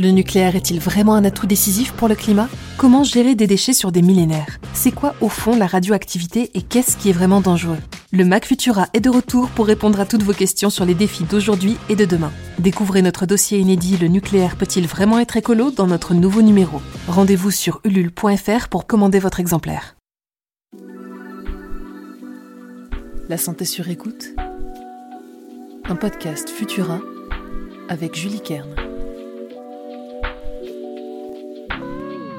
Le 0.00 0.12
nucléaire 0.12 0.56
est-il 0.56 0.80
vraiment 0.80 1.14
un 1.14 1.26
atout 1.26 1.46
décisif 1.46 1.92
pour 1.92 2.08
le 2.08 2.14
climat? 2.14 2.48
Comment 2.78 3.04
gérer 3.04 3.34
des 3.34 3.46
déchets 3.46 3.74
sur 3.74 3.92
des 3.92 4.00
millénaires? 4.00 4.58
C'est 4.72 4.92
quoi 4.92 5.14
au 5.20 5.28
fond 5.28 5.54
la 5.54 5.66
radioactivité 5.66 6.50
et 6.54 6.62
qu'est-ce 6.62 6.96
qui 6.96 7.10
est 7.10 7.12
vraiment 7.12 7.42
dangereux? 7.42 7.76
Le 8.10 8.24
Mac 8.24 8.46
Futura 8.46 8.86
est 8.94 9.00
de 9.00 9.10
retour 9.10 9.50
pour 9.50 9.66
répondre 9.66 10.00
à 10.00 10.06
toutes 10.06 10.22
vos 10.22 10.32
questions 10.32 10.70
sur 10.70 10.86
les 10.86 10.94
défis 10.94 11.24
d'aujourd'hui 11.24 11.76
et 11.90 11.96
de 11.96 12.06
demain. 12.06 12.32
Découvrez 12.58 13.02
notre 13.02 13.26
dossier 13.26 13.58
inédit 13.58 13.98
Le 13.98 14.08
nucléaire 14.08 14.56
peut-il 14.56 14.86
vraiment 14.86 15.18
être 15.18 15.36
écolo 15.36 15.70
dans 15.70 15.86
notre 15.86 16.14
nouveau 16.14 16.40
numéro. 16.40 16.80
Rendez-vous 17.06 17.50
sur 17.50 17.82
ulule.fr 17.84 18.68
pour 18.70 18.86
commander 18.86 19.18
votre 19.18 19.38
exemplaire. 19.38 19.96
La 23.28 23.36
santé 23.36 23.66
sur 23.66 23.90
écoute 23.90 24.28
Un 25.84 25.96
podcast 25.96 26.48
Futura 26.48 27.00
avec 27.90 28.16
Julie 28.16 28.40
Kern. 28.40 28.89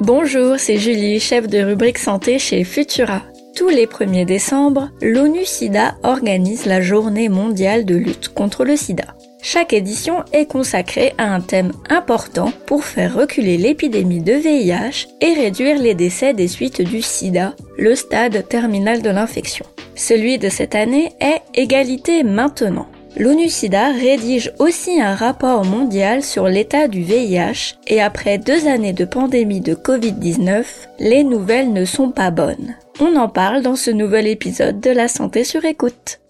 Bonjour, 0.03 0.57
c'est 0.57 0.77
Julie, 0.77 1.19
chef 1.19 1.45
de 1.45 1.59
rubrique 1.59 1.99
santé 1.99 2.39
chez 2.39 2.63
Futura. 2.63 3.21
Tous 3.55 3.69
les 3.69 3.85
1er 3.85 4.25
décembre, 4.25 4.89
l'ONU 4.99 5.45
SIDA 5.45 5.93
organise 6.01 6.65
la 6.65 6.81
journée 6.81 7.29
mondiale 7.29 7.85
de 7.85 7.93
lutte 7.93 8.29
contre 8.29 8.65
le 8.65 8.75
sida. 8.75 9.15
Chaque 9.43 9.73
édition 9.73 10.23
est 10.33 10.47
consacrée 10.47 11.13
à 11.19 11.31
un 11.31 11.39
thème 11.39 11.71
important 11.87 12.51
pour 12.65 12.83
faire 12.83 13.13
reculer 13.13 13.57
l'épidémie 13.57 14.21
de 14.21 14.33
VIH 14.33 15.07
et 15.21 15.35
réduire 15.35 15.77
les 15.77 15.93
décès 15.93 16.33
des 16.33 16.47
suites 16.47 16.81
du 16.81 17.03
sida, 17.03 17.53
le 17.77 17.93
stade 17.93 18.47
terminal 18.47 19.03
de 19.03 19.11
l'infection. 19.11 19.67
Celui 19.93 20.39
de 20.39 20.49
cette 20.49 20.73
année 20.73 21.11
est 21.19 21.43
Égalité 21.53 22.23
maintenant. 22.23 22.87
L'ONU-SIDA 23.17 23.91
rédige 23.91 24.53
aussi 24.57 25.01
un 25.01 25.15
rapport 25.15 25.65
mondial 25.65 26.23
sur 26.23 26.47
l'état 26.47 26.87
du 26.87 27.01
VIH 27.01 27.75
et 27.87 28.01
après 28.01 28.37
deux 28.37 28.67
années 28.67 28.93
de 28.93 29.03
pandémie 29.03 29.59
de 29.59 29.75
Covid-19, 29.75 30.63
les 30.99 31.23
nouvelles 31.23 31.73
ne 31.73 31.83
sont 31.83 32.09
pas 32.09 32.31
bonnes. 32.31 32.75
On 33.01 33.17
en 33.17 33.27
parle 33.27 33.63
dans 33.63 33.75
ce 33.75 33.91
nouvel 33.91 34.27
épisode 34.27 34.79
de 34.79 34.91
La 34.91 35.09
santé 35.09 35.43
sur 35.43 35.65
écoute. 35.65 36.21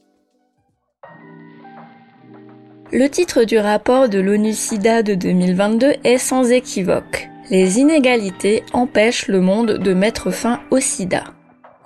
Le 2.92 3.08
titre 3.08 3.44
du 3.44 3.60
rapport 3.60 4.10
de 4.10 4.20
l'ONU-SIDA 4.20 5.04
de 5.04 5.14
2022 5.14 5.94
est 6.04 6.18
sans 6.18 6.52
équivoque. 6.52 7.30
Les 7.52 7.80
inégalités 7.80 8.64
empêchent 8.74 9.28
le 9.28 9.40
monde 9.40 9.78
de 9.78 9.94
mettre 9.94 10.32
fin 10.32 10.62
au 10.72 10.80
sida. 10.80 11.26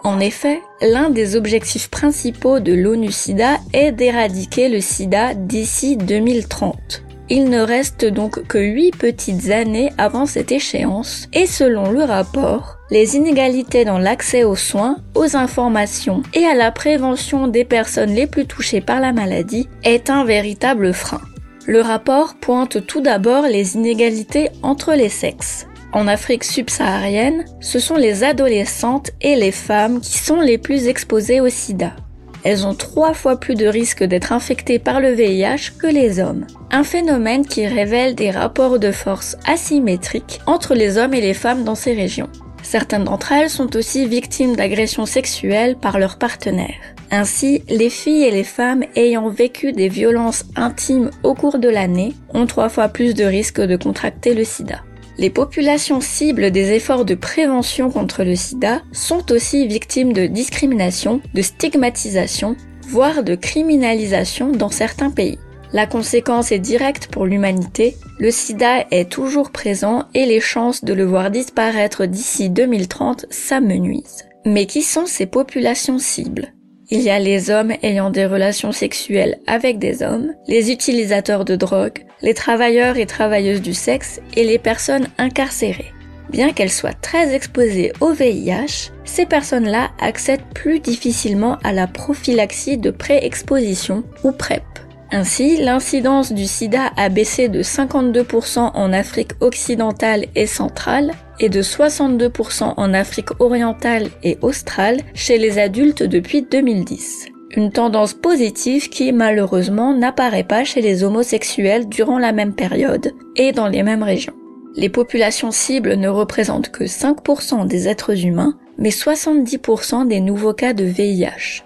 En 0.06 0.20
effet, 0.20 0.62
l'un 0.84 1.10
des 1.10 1.36
objectifs 1.36 1.90
principaux 1.90 2.60
de 2.60 2.74
l'ONU-SIDA 2.74 3.58
est 3.74 3.92
d'éradiquer 3.92 4.70
le 4.70 4.80
sida 4.80 5.34
d'ici 5.34 5.98
2030. 5.98 7.02
Il 7.30 7.46
ne 7.46 7.60
reste 7.60 8.06
donc 8.06 8.46
que 8.46 8.60
8 8.60 8.96
petites 8.98 9.50
années 9.50 9.90
avant 9.98 10.28
cette 10.28 10.52
échéance 10.52 11.28
et 11.34 11.48
selon 11.48 11.90
le 11.90 12.04
rapport, 12.04 12.78
les 12.92 13.16
inégalités 13.16 13.84
dans 13.84 13.98
l'accès 13.98 14.44
aux 14.44 14.56
soins, 14.56 14.98
aux 15.16 15.36
informations 15.36 16.22
et 16.36 16.46
à 16.46 16.54
la 16.54 16.72
prévention 16.72 17.48
des 17.48 17.66
personnes 17.66 18.14
les 18.14 18.28
plus 18.28 18.46
touchées 18.46 18.82
par 18.82 19.00
la 19.00 19.12
maladie 19.12 19.68
est 19.84 20.12
un 20.12 20.24
véritable 20.24 20.94
frein. 20.94 21.22
Le 21.66 21.82
rapport 21.82 22.36
pointe 22.36 22.86
tout 22.86 23.02
d'abord 23.02 23.48
les 23.48 23.74
inégalités 23.74 24.50
entre 24.62 24.94
les 24.94 25.10
sexes 25.10 25.66
en 25.96 26.10
Afrique 26.10 26.44
subsaharienne, 26.44 27.46
ce 27.62 27.80
sont 27.80 27.96
les 27.96 28.26
adolescentes 28.26 29.12
et 29.22 29.38
les 29.38 29.54
femmes 29.54 30.02
qui 30.02 30.18
sont 30.18 30.42
les 30.42 30.58
plus 30.58 30.88
exposées 30.88 31.40
au 31.40 31.48
sida. 31.48 31.96
Elles 32.44 32.68
ont 32.68 32.76
trois 32.76 33.14
fois 33.14 33.40
plus 33.40 33.56
de 33.56 33.66
risques 33.66 34.04
d'être 34.04 34.34
infectées 34.34 34.78
par 34.78 35.00
le 35.00 35.14
VIH 35.14 35.72
que 35.80 35.88
les 35.88 36.20
hommes. 36.20 36.46
Un 36.70 36.84
phénomène 36.84 37.46
qui 37.46 37.66
révèle 37.66 38.14
des 38.14 38.30
rapports 38.30 38.78
de 38.78 38.92
force 38.92 39.38
asymétriques 39.48 40.42
entre 40.46 40.76
les 40.76 40.98
hommes 40.98 41.14
et 41.14 41.22
les 41.22 41.34
femmes 41.34 41.64
dans 41.64 41.76
ces 41.76 41.94
régions. 41.94 42.30
Certaines 42.62 43.06
d'entre 43.06 43.32
elles 43.32 43.50
sont 43.50 43.74
aussi 43.78 44.06
victimes 44.06 44.58
d'agressions 44.58 45.06
sexuelles 45.06 45.78
par 45.78 45.98
leurs 45.98 46.18
partenaires. 46.18 46.76
Ainsi, 47.10 47.64
les 47.70 47.90
filles 47.90 48.26
et 48.26 48.32
les 48.32 48.44
femmes 48.44 48.84
ayant 48.98 49.30
vécu 49.30 49.72
des 49.72 49.88
violences 49.88 50.44
intimes 50.58 51.10
au 51.24 51.36
cours 51.36 51.58
de 51.58 51.70
l'année 51.70 52.14
ont 52.34 52.48
trois 52.48 52.68
fois 52.68 52.90
plus 52.90 53.14
de 53.14 53.24
risques 53.24 53.62
de 53.62 53.78
contracter 53.78 54.34
le 54.34 54.44
sida. 54.44 54.82
Les 55.18 55.30
populations 55.30 56.02
cibles 56.02 56.52
des 56.52 56.74
efforts 56.74 57.06
de 57.06 57.16
prévention 57.16 57.90
contre 57.90 58.24
le 58.24 58.36
sida 58.36 58.82
sont 58.92 59.32
aussi 59.32 59.66
victimes 59.66 60.12
de 60.12 60.26
discrimination, 60.26 61.22
de 61.34 61.42
stigmatisation, 61.42 62.58
voire 62.90 63.24
de 63.24 63.36
criminalisation 63.36 64.52
dans 64.52 64.70
certains 64.70 65.12
pays. 65.12 65.40
La 65.72 65.88
conséquence 65.88 66.52
est 66.52 66.60
directe 66.60 67.08
pour 67.08 67.26
l'humanité, 67.26 67.96
le 68.20 68.32
sida 68.32 68.86
est 68.92 69.10
toujours 69.12 69.52
présent 69.52 70.06
et 70.14 70.26
les 70.26 70.40
chances 70.40 70.84
de 70.84 70.94
le 70.94 71.06
voir 71.06 71.32
disparaître 71.32 72.06
d'ici 72.06 72.50
2030 72.50 73.26
s'amenuisent. 73.30 74.26
Mais 74.46 74.68
qui 74.68 74.84
sont 74.84 75.06
ces 75.06 75.26
populations 75.26 75.98
cibles? 75.98 76.55
Il 76.92 77.02
y 77.02 77.10
a 77.10 77.20
les 77.20 77.50
hommes 77.50 77.74
ayant 77.82 78.10
des 78.10 78.26
relations 78.26 78.72
sexuelles 78.72 79.40
avec 79.48 79.80
des 79.80 80.04
hommes, 80.04 80.34
les 80.48 80.72
utilisateurs 80.72 81.46
de 81.46 81.56
drogue, 81.56 82.06
les 82.22 82.34
travailleurs 82.34 82.98
et 82.98 83.06
travailleuses 83.06 83.62
du 83.62 83.74
sexe 83.74 84.22
et 84.36 84.44
les 84.44 84.60
personnes 84.60 85.08
incarcérées. 85.18 85.92
Bien 86.30 86.54
qu'elles 86.54 86.72
soient 86.72 86.94
très 86.94 87.34
exposées 87.34 87.92
au 88.02 88.12
VIH, 88.12 88.92
ces 89.04 89.26
personnes-là 89.26 89.92
accèdent 90.00 90.46
plus 90.54 90.80
difficilement 90.80 91.58
à 91.64 91.72
la 91.72 91.88
prophylaxie 91.88 92.78
de 92.78 92.92
pré-exposition 92.92 94.04
ou 94.24 94.32
PrEP. 94.32 94.64
Ainsi, 95.12 95.58
l'incidence 95.58 96.34
du 96.34 96.46
sida 96.46 96.92
a 96.98 97.10
baissé 97.10 97.48
de 97.48 97.62
52% 97.62 98.72
en 98.74 98.94
Afrique 98.94 99.32
occidentale 99.40 100.26
et 100.36 100.48
centrale 100.48 101.12
et 101.40 101.50
de 101.50 101.62
62% 101.62 102.74
en 102.76 102.94
Afrique 102.94 103.40
orientale 103.40 104.08
et 104.24 104.38
australe 104.42 105.02
chez 105.14 105.38
les 105.38 105.60
adultes 105.60 106.04
depuis 106.04 106.42
2010. 106.42 107.28
Une 107.56 107.72
tendance 107.72 108.14
positive 108.14 108.90
qui 108.90 109.12
malheureusement 109.12 109.94
n'apparaît 109.94 110.44
pas 110.44 110.64
chez 110.64 110.82
les 110.82 111.04
homosexuels 111.04 111.88
durant 111.88 112.20
la 112.20 112.32
même 112.32 112.54
période 112.54 113.14
et 113.36 113.52
dans 113.52 113.68
les 113.68 113.84
mêmes 113.84 114.04
régions. 114.04 114.34
Les 114.76 114.90
populations 114.90 115.52
cibles 115.52 115.94
ne 115.94 116.10
représentent 116.10 116.70
que 116.70 116.84
5% 116.84 117.66
des 117.68 117.88
êtres 117.88 118.26
humains, 118.26 118.58
mais 118.78 118.90
70% 118.90 120.08
des 120.08 120.20
nouveaux 120.20 120.54
cas 120.54 120.74
de 120.74 120.84
VIH. 120.84 121.64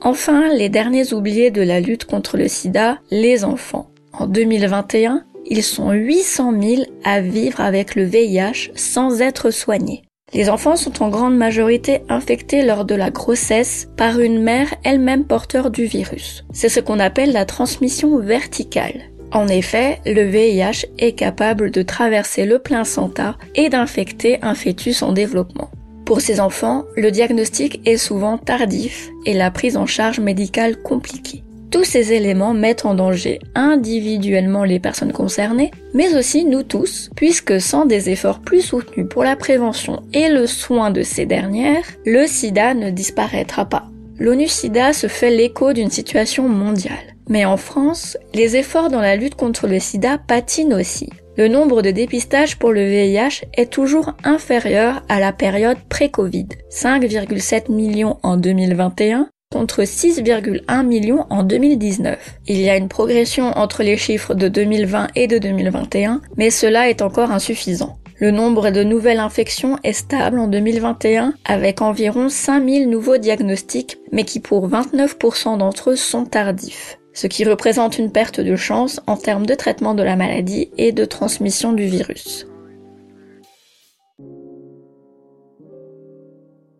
Enfin, 0.00 0.54
les 0.54 0.68
derniers 0.68 1.12
oubliés 1.12 1.50
de 1.50 1.62
la 1.62 1.80
lutte 1.80 2.04
contre 2.04 2.36
le 2.36 2.46
sida, 2.46 2.98
les 3.10 3.44
enfants. 3.44 3.90
En 4.12 4.26
2021, 4.26 5.24
ils 5.46 5.62
sont 5.62 5.90
800 5.90 6.52
000 6.60 6.82
à 7.04 7.20
vivre 7.20 7.60
avec 7.60 7.94
le 7.94 8.04
VIH 8.04 8.70
sans 8.74 9.20
être 9.20 9.50
soignés. 9.50 10.02
Les 10.34 10.50
enfants 10.50 10.76
sont 10.76 11.02
en 11.02 11.08
grande 11.08 11.36
majorité 11.36 12.02
infectés 12.08 12.62
lors 12.62 12.84
de 12.84 12.94
la 12.94 13.10
grossesse 13.10 13.88
par 13.96 14.20
une 14.20 14.42
mère 14.42 14.72
elle-même 14.84 15.24
porteur 15.24 15.70
du 15.70 15.86
virus. 15.86 16.44
C'est 16.52 16.68
ce 16.68 16.80
qu'on 16.80 17.00
appelle 17.00 17.32
la 17.32 17.46
transmission 17.46 18.18
verticale. 18.18 19.10
En 19.32 19.48
effet, 19.48 20.00
le 20.06 20.22
VIH 20.22 20.86
est 20.98 21.12
capable 21.12 21.70
de 21.70 21.82
traverser 21.82 22.44
le 22.44 22.58
placenta 22.58 23.36
et 23.54 23.68
d'infecter 23.68 24.38
un 24.42 24.54
fœtus 24.54 25.02
en 25.02 25.12
développement. 25.12 25.70
Pour 26.08 26.22
ces 26.22 26.40
enfants, 26.40 26.86
le 26.96 27.10
diagnostic 27.10 27.86
est 27.86 27.98
souvent 27.98 28.38
tardif 28.38 29.10
et 29.26 29.34
la 29.34 29.50
prise 29.50 29.76
en 29.76 29.84
charge 29.84 30.20
médicale 30.20 30.78
compliquée. 30.80 31.44
Tous 31.70 31.84
ces 31.84 32.14
éléments 32.14 32.54
mettent 32.54 32.86
en 32.86 32.94
danger 32.94 33.40
individuellement 33.54 34.64
les 34.64 34.80
personnes 34.80 35.12
concernées, 35.12 35.70
mais 35.92 36.16
aussi 36.16 36.46
nous 36.46 36.62
tous, 36.62 37.10
puisque 37.14 37.60
sans 37.60 37.84
des 37.84 38.08
efforts 38.08 38.40
plus 38.40 38.62
soutenus 38.62 39.06
pour 39.10 39.22
la 39.22 39.36
prévention 39.36 40.02
et 40.14 40.30
le 40.30 40.46
soin 40.46 40.90
de 40.90 41.02
ces 41.02 41.26
dernières, 41.26 41.84
le 42.06 42.26
sida 42.26 42.72
ne 42.72 42.88
disparaîtra 42.88 43.66
pas. 43.66 43.84
L'ONU-SIDA 44.18 44.94
se 44.94 45.08
fait 45.08 45.30
l'écho 45.30 45.74
d'une 45.74 45.90
situation 45.90 46.48
mondiale. 46.48 47.16
Mais 47.28 47.44
en 47.44 47.58
France, 47.58 48.16
les 48.32 48.56
efforts 48.56 48.88
dans 48.88 49.02
la 49.02 49.16
lutte 49.16 49.34
contre 49.34 49.66
le 49.66 49.78
sida 49.78 50.16
patinent 50.16 50.72
aussi 50.72 51.10
le 51.38 51.46
nombre 51.46 51.82
de 51.82 51.92
dépistages 51.92 52.58
pour 52.58 52.72
le 52.72 52.84
VIH 52.84 53.44
est 53.54 53.70
toujours 53.70 54.12
inférieur 54.24 55.04
à 55.08 55.20
la 55.20 55.32
période 55.32 55.78
pré-Covid, 55.88 56.48
5,7 56.68 57.70
millions 57.70 58.18
en 58.24 58.36
2021 58.36 59.28
contre 59.52 59.82
6,1 59.82 60.84
millions 60.84 61.26
en 61.30 61.44
2019. 61.44 62.18
Il 62.48 62.60
y 62.60 62.68
a 62.68 62.76
une 62.76 62.88
progression 62.88 63.56
entre 63.56 63.84
les 63.84 63.96
chiffres 63.96 64.34
de 64.34 64.48
2020 64.48 65.06
et 65.14 65.28
de 65.28 65.38
2021, 65.38 66.20
mais 66.36 66.50
cela 66.50 66.90
est 66.90 67.02
encore 67.02 67.30
insuffisant. 67.30 67.98
Le 68.18 68.32
nombre 68.32 68.70
de 68.70 68.82
nouvelles 68.82 69.20
infections 69.20 69.78
est 69.84 69.92
stable 69.92 70.40
en 70.40 70.48
2021 70.48 71.34
avec 71.44 71.80
environ 71.82 72.28
5000 72.28 72.90
nouveaux 72.90 73.16
diagnostics, 73.16 73.96
mais 74.10 74.24
qui 74.24 74.40
pour 74.40 74.68
29% 74.68 75.56
d'entre 75.58 75.90
eux 75.90 75.96
sont 75.96 76.24
tardifs 76.24 76.97
ce 77.18 77.26
qui 77.26 77.42
représente 77.42 77.98
une 77.98 78.12
perte 78.12 78.38
de 78.40 78.54
chance 78.54 79.00
en 79.08 79.16
termes 79.16 79.44
de 79.44 79.56
traitement 79.56 79.94
de 79.94 80.04
la 80.04 80.14
maladie 80.14 80.70
et 80.78 80.92
de 80.92 81.04
transmission 81.04 81.72
du 81.72 81.84
virus. 81.84 82.46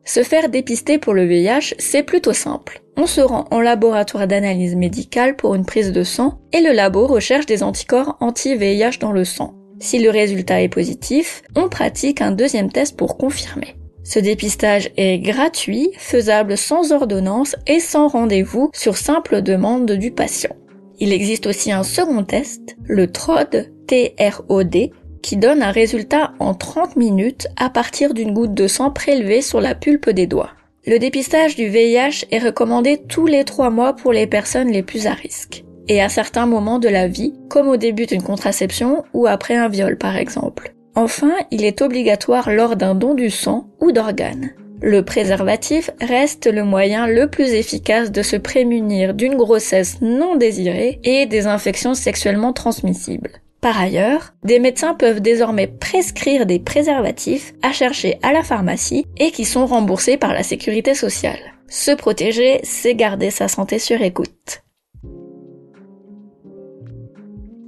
Se 0.05 0.23
faire 0.23 0.49
dépister 0.49 0.99
pour 0.99 1.13
le 1.13 1.25
VIH, 1.25 1.75
c'est 1.79 2.05
plutôt 2.05 2.33
simple. 2.33 2.83
On 2.97 3.07
se 3.07 3.21
rend 3.21 3.47
en 3.51 3.61
laboratoire 3.61 4.29
d'analyse 4.29 4.77
médicale 4.77 5.35
pour 5.35 5.57
une 5.57 5.67
prise 5.67 5.91
de 5.91 6.05
sang 6.05 6.39
et 6.53 6.61
le 6.61 6.71
labo 6.71 7.09
recherche 7.09 7.47
des 7.47 7.65
anticorps 7.65 8.17
anti-VIH 8.21 8.99
dans 9.01 9.13
le 9.13 9.25
sang. 9.25 9.55
Si 9.81 9.99
le 9.99 10.11
résultat 10.11 10.63
est 10.63 10.69
positif, 10.69 11.43
on 11.57 11.69
pratique 11.69 12.21
un 12.21 12.31
deuxième 12.31 12.71
test 12.71 12.97
pour 12.97 13.19
confirmer. 13.19 13.75
Ce 14.09 14.19
dépistage 14.19 14.91
est 14.97 15.19
gratuit, 15.19 15.91
faisable 15.99 16.57
sans 16.57 16.93
ordonnance 16.93 17.57
et 17.67 17.79
sans 17.79 18.09
rendez-vous 18.09 18.71
sur 18.73 18.97
simple 18.97 19.43
demande 19.43 19.93
du 19.93 20.13
patient. 20.13 20.57
Il 20.99 21.13
existe 21.13 21.47
aussi 21.47 21.73
un 21.73 21.83
second 21.83 22.25
test, 22.25 22.75
le 22.85 23.13
TROD, 23.13 23.71
T-R-O-D, 23.87 24.93
qui 25.23 25.37
donne 25.37 25.63
un 25.63 25.73
résultat 25.73 26.33
en 26.39 26.55
30 26.55 26.97
minutes 26.97 27.49
à 27.59 27.69
partir 27.69 28.15
d'une 28.15 28.33
goutte 28.33 28.55
de 28.55 28.67
sang 28.67 28.91
prélevée 28.91 29.43
sur 29.43 29.61
la 29.61 29.75
pulpe 29.75 30.09
des 30.09 30.27
doigts. 30.27 30.53
Le 30.87 30.99
dépistage 30.99 31.55
du 31.55 31.69
VIH 31.69 32.25
est 32.31 32.39
recommandé 32.39 33.03
tous 33.11 33.27
les 33.27 33.45
3 33.45 33.69
mois 33.69 33.93
pour 33.93 34.15
les 34.15 34.27
personnes 34.27 34.73
les 34.73 34.83
plus 34.83 35.07
à 35.07 35.13
risque 35.13 35.65
et 35.87 36.01
à 36.01 36.09
certains 36.09 36.47
moments 36.47 36.79
de 36.79 36.89
la 36.89 37.09
vie, 37.09 37.35
comme 37.51 37.69
au 37.69 37.77
début 37.77 38.07
d'une 38.07 38.23
contraception 38.23 39.05
ou 39.13 39.27
après 39.27 39.57
un 39.57 39.69
viol 39.69 39.99
par 39.99 40.17
exemple. 40.17 40.75
Enfin, 40.99 41.37
il 41.53 41.65
est 41.65 41.81
obligatoire 41.81 42.51
lors 42.51 42.75
d'un 42.75 42.97
don 42.97 43.15
du 43.15 43.31
sang 43.31 43.69
ou 43.81 43.93
d'organes. 43.93 44.51
Le 44.83 45.05
préservatif 45.05 45.93
reste 46.01 46.53
le 46.53 46.65
moyen 46.65 47.07
le 47.07 47.31
plus 47.31 47.53
efficace 47.53 48.11
de 48.11 48.21
se 48.21 48.35
prémunir 48.35 49.15
d'une 49.15 49.37
grossesse 49.37 50.01
non 50.01 50.35
désirée 50.35 50.99
et 51.05 51.27
des 51.27 51.47
infections 51.47 51.95
sexuellement 51.95 52.53
transmissibles. 52.53 53.31
Par 53.61 53.81
ailleurs, 53.81 54.35
des 54.43 54.59
médecins 54.59 54.95
peuvent 54.95 55.21
désormais 55.21 55.69
prescrire 55.69 56.47
des 56.47 56.59
préservatifs 56.59 57.55
à 57.63 57.71
chercher 57.71 58.19
à 58.25 58.33
la 58.33 58.43
pharmacie 58.43 59.07
et 59.19 59.31
qui 59.31 59.45
sont 59.45 59.67
remboursés 59.67 60.17
par 60.17 60.33
la 60.33 60.43
sécurité 60.43 60.97
sociale. 60.97 61.39
Se 61.69 61.93
protéger, 61.93 62.59
c'est 62.65 62.97
garder 62.97 63.31
sa 63.31 63.47
santé 63.47 63.79
sur 63.79 64.03
écoute. 64.03 64.65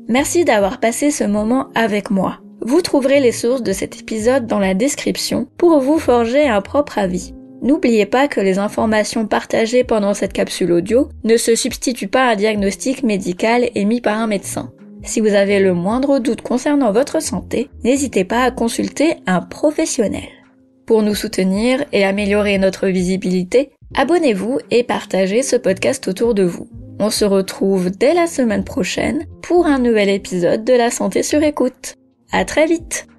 Merci 0.09 0.45
d'avoir 0.45 0.81
passé 0.81 1.13
ce 1.13 1.23
moment 1.23 1.69
avec 1.77 2.11
moi. 2.11 2.41
Vous 2.63 2.83
trouverez 2.83 3.21
les 3.21 3.33
sources 3.33 3.63
de 3.63 3.73
cet 3.73 3.99
épisode 3.99 4.47
dans 4.47 4.59
la 4.59 4.75
description 4.75 5.49
pour 5.57 5.81
vous 5.81 5.99
forger 5.99 6.47
un 6.47 6.61
propre 6.61 6.99
avis. 6.99 7.33
N'oubliez 7.63 8.07
pas 8.07 8.29
que 8.29 8.41
les 8.41 8.59
informations 8.59 9.27
partagées 9.27 9.85
pendant 9.85 10.13
cette 10.13 10.33
capsule 10.33 10.73
audio 10.73 11.09
ne 11.25 11.37
se 11.37 11.55
substituent 11.55 12.09
pas 12.09 12.29
à 12.29 12.33
un 12.33 12.37
diagnostic 12.37 13.03
médical 13.03 13.71
émis 13.75 14.01
par 14.01 14.19
un 14.19 14.27
médecin. 14.27 14.73
Si 15.03 15.21
vous 15.21 15.35
avez 15.35 15.61
le 15.61 15.73
moindre 15.73 16.19
doute 16.19 16.43
concernant 16.43 16.93
votre 16.93 17.23
santé, 17.23 17.71
n'hésitez 17.83 18.25
pas 18.25 18.43
à 18.43 18.51
consulter 18.51 19.17
un 19.27 19.41
professionnel. 19.41 20.29
Pour 20.87 21.03
nous 21.03 21.15
soutenir 21.15 21.85
et 21.93 22.05
améliorer 22.05 22.59
notre 22.59 22.89
visibilité, 22.89 23.71
abonnez-vous 23.95 24.59
et 24.71 24.83
partagez 24.83 25.43
ce 25.43 25.57
podcast 25.57 26.09
autour 26.09 26.35
de 26.35 26.43
vous. 26.43 26.69
On 26.99 27.09
se 27.09 27.25
retrouve 27.25 27.91
dès 27.91 28.13
la 28.13 28.27
semaine 28.27 28.65
prochaine 28.65 29.25
pour 29.41 29.67
un 29.67 29.79
nouvel 29.79 30.11
épisode 30.11 30.65
de 30.65 30.75
la 30.75 30.91
santé 30.91 31.23
sur 31.23 31.43
écoute. 31.43 31.95
À 32.33 32.45
très 32.45 32.67
vite! 32.67 33.10